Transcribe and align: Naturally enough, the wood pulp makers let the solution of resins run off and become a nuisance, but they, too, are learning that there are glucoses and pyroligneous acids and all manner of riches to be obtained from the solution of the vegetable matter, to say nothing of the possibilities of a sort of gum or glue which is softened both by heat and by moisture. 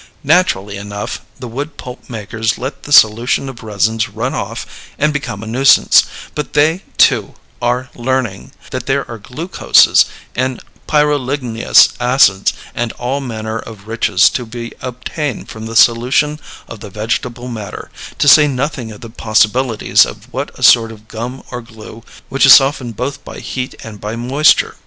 Naturally 0.23 0.77
enough, 0.77 1.21
the 1.37 1.47
wood 1.47 1.77
pulp 1.77 2.09
makers 2.09 2.57
let 2.57 2.81
the 2.89 2.91
solution 2.91 3.47
of 3.47 3.61
resins 3.61 4.09
run 4.09 4.33
off 4.33 4.65
and 4.97 5.13
become 5.13 5.43
a 5.43 5.45
nuisance, 5.45 6.05
but 6.33 6.53
they, 6.53 6.81
too, 6.97 7.35
are 7.61 7.91
learning 7.93 8.51
that 8.71 8.87
there 8.87 9.07
are 9.07 9.19
glucoses 9.19 10.05
and 10.35 10.59
pyroligneous 10.87 11.93
acids 11.99 12.51
and 12.73 12.93
all 12.93 13.19
manner 13.21 13.59
of 13.59 13.87
riches 13.87 14.27
to 14.31 14.43
be 14.43 14.73
obtained 14.81 15.49
from 15.49 15.67
the 15.67 15.75
solution 15.75 16.39
of 16.67 16.79
the 16.79 16.89
vegetable 16.89 17.47
matter, 17.47 17.91
to 18.17 18.27
say 18.27 18.47
nothing 18.47 18.91
of 18.91 19.01
the 19.01 19.09
possibilities 19.11 20.03
of 20.03 20.29
a 20.33 20.63
sort 20.63 20.91
of 20.91 21.07
gum 21.07 21.43
or 21.51 21.61
glue 21.61 22.01
which 22.27 22.47
is 22.47 22.55
softened 22.55 22.95
both 22.95 23.23
by 23.23 23.37
heat 23.39 23.75
and 23.85 24.01
by 24.01 24.15
moisture. 24.15 24.77